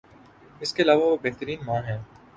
اس 0.61 0.73
کے 0.73 0.83
علاوہ 0.83 1.05
وہ 1.11 1.17
بہترین 1.23 1.59
ماں 1.65 1.81
ہیں 1.87 1.99